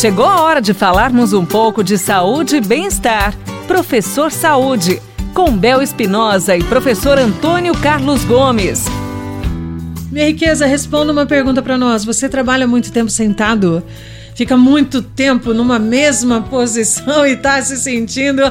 [0.00, 3.36] Chegou a hora de falarmos um pouco de saúde e bem-estar.
[3.66, 4.98] Professor Saúde,
[5.34, 8.86] com Bel Espinosa e professor Antônio Carlos Gomes.
[10.10, 12.02] Minha riqueza, responda uma pergunta para nós.
[12.02, 13.82] Você trabalha muito tempo sentado?
[14.34, 18.42] Fica muito tempo numa mesma posição e tá se sentindo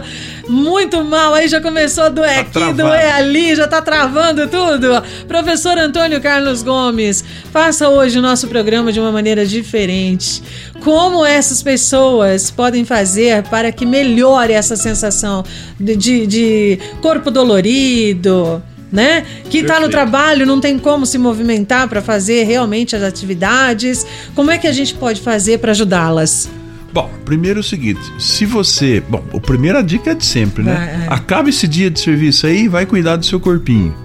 [0.47, 1.33] muito mal.
[1.33, 5.01] Aí já começou a doer tá aqui, doer ali, já tá travando tudo.
[5.27, 10.41] Professor Antônio Carlos Gomes, faça hoje o nosso programa de uma maneira diferente.
[10.81, 15.43] Como essas pessoas podem fazer para que melhore essa sensação
[15.79, 18.63] de, de, de corpo dolorido?
[18.91, 19.25] Né?
[19.49, 24.05] Que está no trabalho, não tem como se movimentar para fazer realmente as atividades.
[24.35, 26.49] Como é que a gente pode fazer para ajudá-las?
[26.91, 29.01] Bom, primeiro é o seguinte: se você.
[29.07, 31.03] Bom, a primeira dica é de sempre, né?
[31.03, 31.13] É, é.
[31.13, 33.95] Acaba esse dia de serviço aí e vai cuidar do seu corpinho.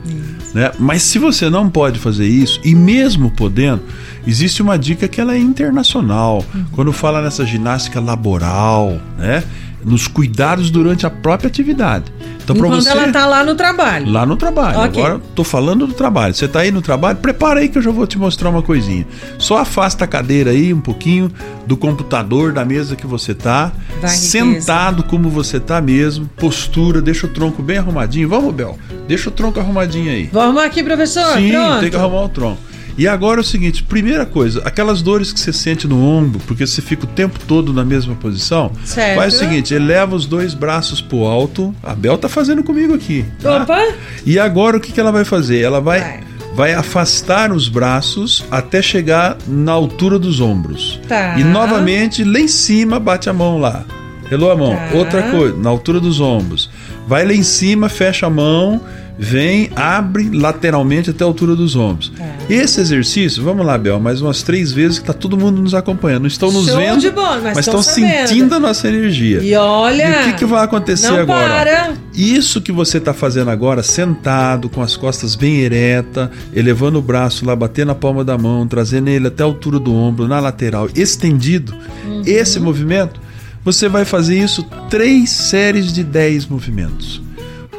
[0.54, 0.70] Né?
[0.78, 3.82] Mas se você não pode fazer isso, e mesmo podendo,
[4.26, 6.44] existe uma dica que ela é internacional.
[6.54, 6.64] Uhum.
[6.72, 9.42] Quando fala nessa ginástica laboral, né?
[9.84, 12.10] Nos cuidados durante a própria atividade.
[12.44, 14.10] Então, Enquanto você, ela tá lá no trabalho.
[14.10, 14.78] Lá no trabalho.
[14.88, 15.02] Okay.
[15.02, 16.34] Agora tô falando do trabalho.
[16.34, 17.16] Você tá aí no trabalho?
[17.16, 19.06] Prepara aí que eu já vou te mostrar uma coisinha.
[19.38, 21.30] Só afasta a cadeira aí um pouquinho
[21.66, 23.72] do computador, da mesa que você tá.
[24.06, 26.28] sentado como você tá mesmo.
[26.36, 28.28] Postura, deixa o tronco bem arrumadinho.
[28.28, 28.78] Vamos, Bel.
[29.08, 30.28] Deixa o tronco arrumadinho aí.
[30.30, 31.38] Vamos aqui, professor.
[31.38, 31.80] Sim, Pronto.
[31.80, 32.60] tem que arrumar o tronco.
[32.96, 36.66] E agora é o seguinte: primeira coisa, aquelas dores que você sente no ombro, porque
[36.66, 39.16] você fica o tempo todo na mesma posição, certo.
[39.16, 41.74] faz o seguinte: eleva os dois braços pro alto.
[41.82, 43.24] A Bel tá fazendo comigo aqui.
[43.40, 43.62] Tá?
[43.62, 43.94] Opa!
[44.24, 45.60] E agora o que, que ela vai fazer?
[45.60, 46.00] Ela vai.
[46.00, 46.20] vai
[46.54, 51.00] vai afastar os braços até chegar na altura dos ombros.
[51.08, 51.36] Tá.
[51.36, 53.84] E novamente lá em cima bate a mão lá.
[54.30, 54.72] Relou a mão.
[54.72, 54.90] Tá.
[54.94, 56.70] Outra coisa, na altura dos ombros.
[57.08, 58.80] Vai lá em cima, fecha a mão
[59.18, 62.12] vem, abre lateralmente até a altura dos ombros.
[62.18, 62.33] É.
[62.48, 66.22] Esse exercício, vamos lá, Bel, mais umas três vezes que tá todo mundo nos acompanhando.
[66.22, 69.40] Não estão nos Show vendo, de bola, mas, mas estão sentindo a nossa energia.
[69.42, 71.48] E olha, e o que, que vai acontecer não agora?
[71.48, 71.94] Para.
[72.14, 77.46] Isso que você está fazendo agora, sentado, com as costas bem ereta, elevando o braço
[77.46, 80.88] lá, batendo a palma da mão, trazendo ele até a altura do ombro, na lateral,
[80.94, 82.22] estendido, uhum.
[82.26, 83.20] esse movimento,
[83.64, 87.22] você vai fazer isso três séries de dez movimentos.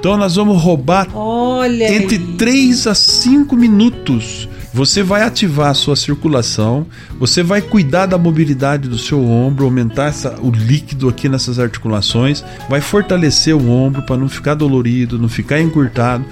[0.05, 2.35] Então nós vamos roubar Olha entre aí.
[2.37, 4.47] 3 a 5 minutos.
[4.75, 6.85] Você vai ativar a sua circulação,
[7.17, 12.43] você vai cuidar da mobilidade do seu ombro, aumentar essa, o líquido aqui nessas articulações,
[12.69, 16.25] vai fortalecer o ombro para não ficar dolorido, não ficar encurtado.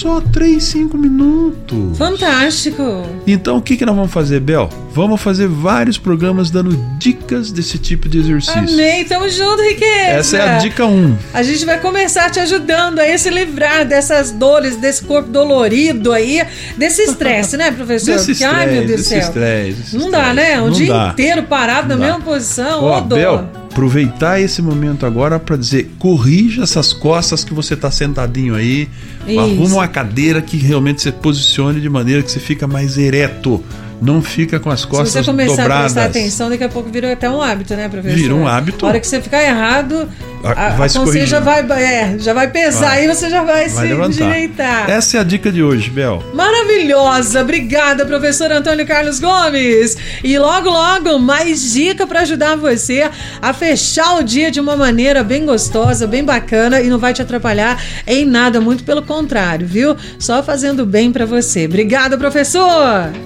[0.00, 1.96] Só 3, 5 minutos.
[1.96, 2.82] Fantástico.
[3.26, 4.68] Então o que, que nós vamos fazer, Bel?
[4.92, 8.58] Vamos fazer vários programas dando dicas desse tipo de exercício.
[8.58, 10.10] Amei, tamo junto, Riqueza.
[10.10, 10.90] Essa é a dica 1.
[10.90, 11.16] Um.
[11.32, 16.44] A gente vai começar te ajudando a se livrar dessas dores, desse corpo dolorido aí,
[16.76, 18.16] desse estresse, né, professor?
[18.16, 19.18] Desse Porque, ai, meu Deus do céu.
[19.18, 20.60] Estresse, não dá, né?
[20.60, 21.08] Um não dia dá.
[21.08, 22.12] inteiro parado não na dá.
[22.12, 22.84] mesma posição.
[22.84, 27.90] Ó, oh, Bel, aproveitar esse momento agora para dizer: corrija essas costas que você está
[27.90, 28.88] sentadinho aí,
[29.28, 29.38] Isso.
[29.38, 33.62] arruma uma cadeira que realmente você posicione de maneira que você fica mais ereto
[34.00, 35.12] não fica com as costas dobradas.
[35.12, 35.96] Se você começar dobradas.
[35.96, 38.16] a prestar atenção, daqui a pouco vira até um hábito, né, professor?
[38.16, 38.84] Vira um hábito.
[38.84, 40.08] A hora que você ficar errado,
[40.44, 43.04] a, vai a já vai, é, já vai pesar vai.
[43.04, 44.24] e você já vai, vai se levantar.
[44.24, 44.90] endireitar.
[44.90, 46.22] Essa é a dica de hoje, Bel.
[46.34, 47.40] Maravilhosa!
[47.40, 49.96] Obrigada, professor Antônio Carlos Gomes.
[50.22, 55.24] E logo, logo, mais dica para ajudar você a fechar o dia de uma maneira
[55.24, 59.96] bem gostosa, bem bacana e não vai te atrapalhar em nada, muito pelo contrário, viu?
[60.18, 61.66] Só fazendo bem para você.
[61.66, 63.25] Obrigada, professor!